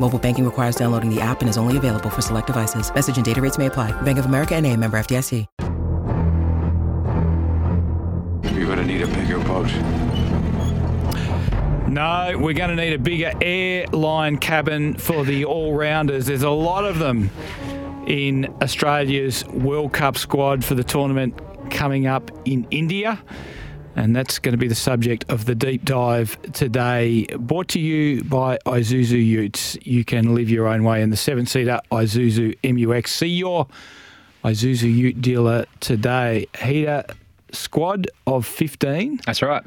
[0.00, 2.92] Mobile banking requires downloading the app and is only available for select devices.
[2.94, 3.92] Message and data rates may apply.
[4.02, 5.46] Bank of America and a member FDIC.
[8.54, 9.70] You're going to need a bigger boat.
[11.88, 16.26] No, we're going to need a bigger airline cabin for the all rounders.
[16.26, 17.30] There's a lot of them
[18.06, 21.38] in Australia's World Cup squad for the tournament
[21.70, 23.22] coming up in India.
[23.96, 27.26] And that's going to be the subject of the deep dive today.
[27.38, 29.76] Brought to you by Isuzu Utes.
[29.82, 33.12] You can live your own way in the seven seater Isuzu MUX.
[33.12, 33.68] See your
[34.44, 36.46] Isuzu Ute dealer today.
[36.58, 37.04] Heater
[37.52, 39.64] squad of 15 That's right.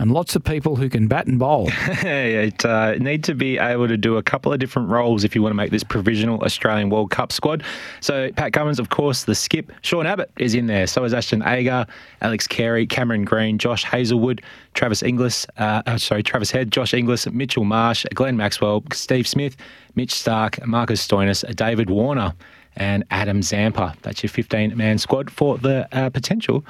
[0.00, 1.68] And lots of people who can bat and bowl.
[1.88, 5.42] it uh, need to be able to do a couple of different roles if you
[5.42, 7.62] want to make this provisional Australian World Cup squad.
[8.00, 9.70] So Pat Cummins, of course, the skip.
[9.82, 10.86] Sean Abbott is in there.
[10.86, 11.86] So is Ashton Agar,
[12.22, 14.40] Alex Carey, Cameron Green, Josh Hazlewood,
[14.72, 15.46] Travis Inglis.
[15.58, 19.54] Uh, oh, sorry, Travis Head, Josh Inglis, Mitchell Marsh, Glenn Maxwell, Steve Smith,
[19.96, 22.32] Mitch Starc, Marcus Stoinis, David Warner,
[22.76, 23.94] and Adam Zampa.
[24.00, 26.64] That's your 15-man squad for the uh, potential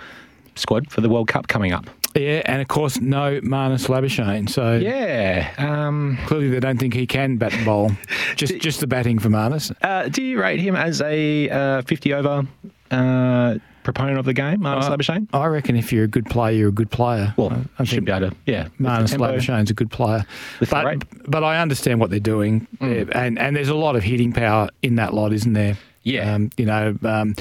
[0.56, 1.86] squad for the World Cup coming up.
[2.14, 4.48] Yeah, and of course, no Marnus Labuschagne.
[4.48, 5.52] So Yeah.
[5.58, 7.92] Um, clearly they don't think he can bat and bowl.
[8.36, 9.72] Just just the batting for Marnus.
[9.82, 12.46] Uh, do you rate him as a uh, 50 over
[12.90, 15.28] uh, proponent of the game, Marnus Uh, Labuschagne?
[15.32, 17.34] I reckon if you're a good player, you're a good player.
[17.36, 18.68] Well, I, I should be able to, yeah.
[18.80, 19.14] Marnus.
[19.16, 20.24] Labuschagne's a good player.
[20.70, 22.66] But, but I understand what they're doing.
[22.80, 23.10] Mm.
[23.14, 25.76] And, and there's a lot of hitting power in that lot, isn't there?
[26.02, 26.34] Yeah.
[26.34, 27.34] Um, you know, um,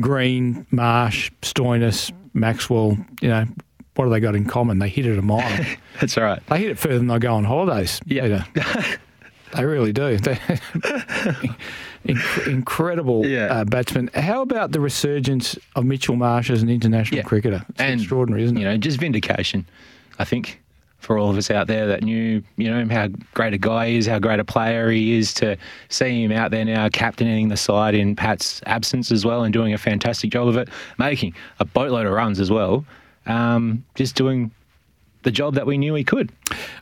[0.00, 3.46] Green, Marsh, Stoinis, Maxwell, you know,
[3.94, 4.78] what have they got in common?
[4.78, 5.64] They hit it a mile.
[6.00, 6.42] That's all right.
[6.48, 8.00] They hit it further than they go on holidays.
[8.06, 8.44] Yeah.
[9.56, 10.18] They really do.
[12.46, 13.46] Incredible Yeah.
[13.46, 14.10] uh, batsmen.
[14.14, 17.22] How about the resurgence of Mitchell Marsh as an international Yeah.
[17.22, 17.64] cricketer?
[17.68, 18.60] It's And, extraordinary, isn't it?
[18.60, 19.64] You know, just vindication,
[20.18, 20.60] I think,
[20.98, 23.96] for all of us out there that knew, you know, how great a guy he
[23.98, 25.56] is, how great a player he is, to
[25.88, 29.72] see him out there now captaining the side in Pat's absence as well and doing
[29.72, 32.84] a fantastic job of it, making a boatload of runs as well,
[33.26, 34.50] um, just doing
[35.22, 36.30] the job that we knew he could.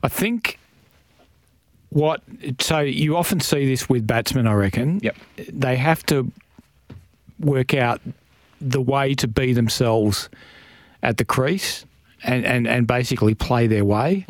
[0.02, 0.58] I think
[1.90, 2.22] what
[2.58, 4.46] so you often see this with batsmen.
[4.46, 5.00] I reckon.
[5.02, 5.16] Yep.
[5.52, 6.30] They have to
[7.38, 8.00] work out
[8.60, 10.28] the way to be themselves
[11.02, 11.84] at the crease.
[12.24, 14.24] And, and, and basically play their way.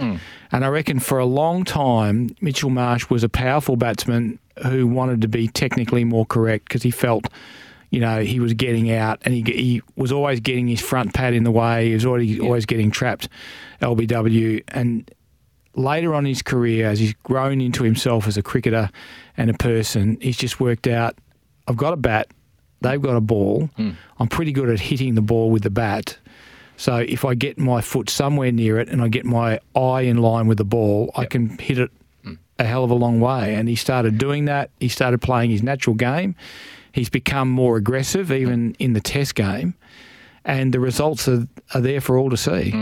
[0.50, 5.20] And I reckon for a long time, Mitchell Marsh was a powerful batsman who wanted
[5.20, 7.28] to be technically more correct because he felt,
[7.92, 11.34] you know, he was getting out and he, he was always getting his front pad
[11.34, 11.88] in the way.
[11.88, 13.28] He was already always getting trapped
[13.80, 14.64] LBW.
[14.68, 15.08] And
[15.76, 18.90] later on in his career, as he's grown into himself as a cricketer
[19.36, 21.16] and a person, he's just worked out
[21.68, 22.28] I've got a bat,
[22.80, 23.70] they've got a ball.
[23.76, 23.90] Hmm.
[24.18, 26.18] I'm pretty good at hitting the ball with the bat.
[26.76, 30.18] So if I get my foot somewhere near it and I get my eye in
[30.18, 31.90] line with the ball, I can hit it
[32.24, 32.34] hmm.
[32.58, 33.54] a hell of a long way.
[33.54, 34.70] And he started doing that.
[34.80, 36.34] He started playing his natural game.
[36.92, 39.74] He's become more aggressive, even in the test game.
[40.44, 42.72] And the results are, are there for all to see.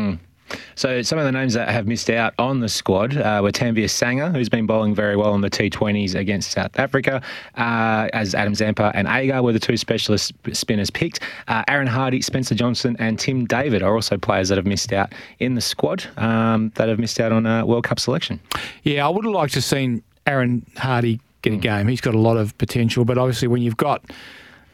[0.75, 3.85] So some of the names that have missed out on the squad uh, were Tanveer
[3.85, 7.23] Sangha, who's been bowling very well in the T20s against South Africa,
[7.57, 11.21] uh, as Adam Zampa and Agar were the two specialist spinners picked.
[11.47, 15.13] Uh, Aaron Hardy, Spencer Johnson, and Tim David are also players that have missed out
[15.39, 18.41] in the squad um, that have missed out on a World Cup selection.
[18.83, 21.61] Yeah, I would have liked to have seen Aaron Hardy get a hmm.
[21.61, 21.89] game.
[21.89, 24.03] He's got a lot of potential, but obviously when you've got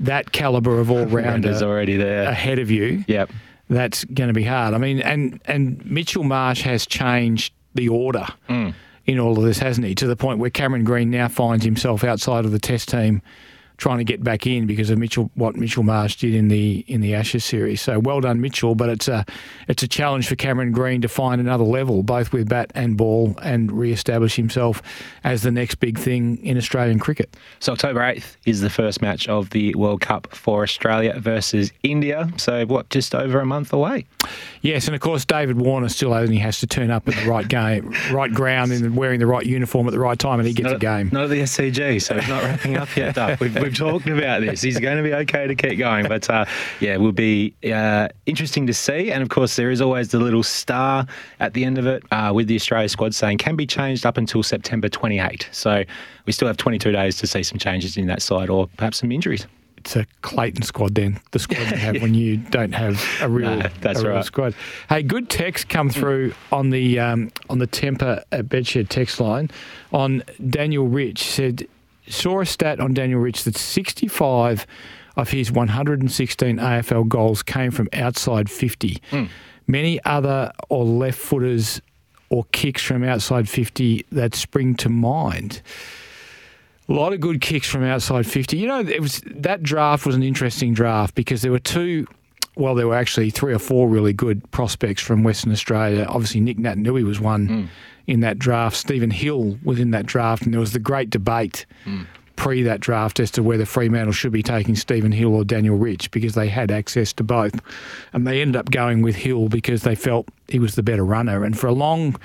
[0.01, 2.29] that caliber of all Rounders rounder already there.
[2.29, 3.31] ahead of you, Yep.
[3.71, 4.75] that's going to be hard.
[4.75, 8.71] I mean, and and Mitchell Marsh has changed the order hmm.
[9.07, 9.95] in all of this, hasn't he?
[9.97, 13.23] To the point where Cameron Green now finds himself outside of the Test team,
[13.77, 17.01] trying to get back in because of Mitchell what Mitchell Marsh did in the in
[17.01, 17.81] the Ashes series.
[17.81, 18.75] So well done, Mitchell.
[18.75, 19.25] But it's a
[19.69, 23.35] it's a challenge for Cameron Green to find another level, both with bat and ball,
[23.43, 24.83] and re-establish himself
[25.25, 27.37] as the next big thing in Australian cricket.
[27.59, 32.29] So October 8th is the first match of the World Cup for Australia versus India.
[32.37, 34.07] So what, just over a month away?
[34.63, 37.47] Yes, and of course David Warner still only has to turn up at the right
[37.47, 40.73] game, right ground, and wearing the right uniform at the right time, and he gets
[40.73, 41.11] a game.
[41.13, 43.17] not the SCG, so he's not wrapping up yet.
[43.41, 44.63] We've, we've talked about this.
[44.63, 46.45] He's going to be okay to keep going, but uh,
[46.81, 49.11] yeah, it will be uh, interesting to see.
[49.11, 51.07] And of course, there is always the little star
[51.41, 54.17] at the end of it uh, with the Australia squad saying can be changed up
[54.17, 55.49] until September 28.
[55.51, 55.83] So
[56.27, 59.11] we still have 22 days to see some changes in that side, or perhaps some
[59.13, 59.47] injuries.
[59.79, 63.57] it's a Clayton squad then, the squad you have when you don't have a real,
[63.57, 64.25] No, that's a real right.
[64.25, 64.55] squad.
[64.89, 69.51] Hey, good text come through on the um, on the Tempur at Bedshed text line
[69.93, 71.67] on Daniel Rich said
[72.09, 74.67] saw a stat on Daniel Rich that 65
[75.17, 79.03] of his 116 AFL goals came from outside 50.
[79.11, 79.25] Hmm.
[79.67, 81.81] Many other or left footers
[82.29, 85.63] or kicks from outside 50 that spring to mind.
[86.89, 88.57] A lot of good kicks from outside 50.
[88.57, 92.07] You know, it was that draft was an interesting draft because there were two
[92.57, 96.07] well, there were actually three or four really good prospects from Western Australia.
[96.09, 97.65] Obviously, Nick Naitanui was one hmm.
[98.07, 98.77] in that draft.
[98.77, 102.03] Stephen Hill was in that draft, and there was the great debate hmm.
[102.35, 106.11] pre that draft as to whether Fremantle should be taking Stephen Hill or Daniel Rich
[106.11, 107.61] because they had access to both.
[108.15, 111.45] And they ended up going with Hill because they felt he was the better runner.
[111.45, 112.17] And for a long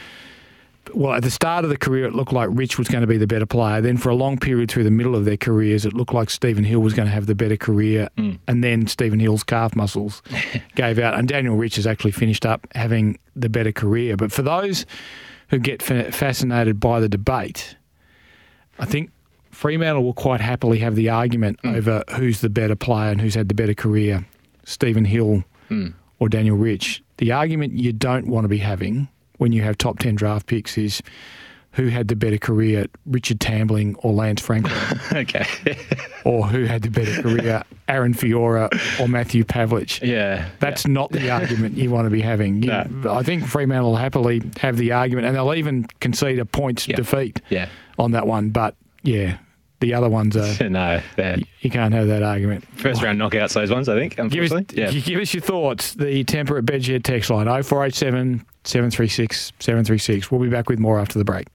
[0.94, 3.18] well, at the start of the career, it looked like Rich was going to be
[3.18, 3.81] the better player.
[3.81, 6.63] Then, for a long period through the middle of their careers, it looked like Stephen
[6.63, 8.10] Hill was going to have the better career.
[8.18, 8.39] Mm.
[8.48, 10.22] And then Stephen Hill's calf muscles
[10.75, 14.18] gave out, and Daniel Rich has actually finished up having the better career.
[14.18, 14.86] But for those
[15.50, 17.75] who get fa- fascinated by the debate,
[18.80, 19.12] I think
[19.51, 21.75] Fremantle will quite happily have the argument mm.
[21.75, 24.25] over who's the better player and who's had the better career,
[24.66, 25.94] Stephen Hill mm.
[26.19, 27.04] or Daniel Rich.
[27.18, 29.10] The argument you don't want to be having
[29.41, 31.01] when you have top 10 draft picks is
[31.71, 34.77] who had the better career, Richard Tambling or Lance Franklin,
[35.13, 35.45] okay.
[36.25, 39.99] or who had the better career, Aaron Fiora or Matthew Pavlich.
[40.07, 40.47] yeah.
[40.59, 42.61] That's not the argument you want to be having.
[42.61, 43.13] You- No.
[43.15, 46.97] I think Fremantle will happily have the argument, and they'll even concede a points Yeah.
[46.97, 47.67] defeat Yeah.
[47.97, 48.49] on that one.
[48.49, 49.37] But yeah,
[49.81, 50.69] the other ones are.
[50.69, 51.01] no.
[51.60, 52.66] You can't have that argument.
[52.78, 54.81] First round knockouts, those ones, I think, Give us, unfortunately.
[54.81, 54.92] yeah.
[54.92, 55.94] give us your thoughts.
[55.95, 60.31] The Tempur at Bedshed text line 0487 736 736.
[60.31, 61.48] We'll be back with more after the break.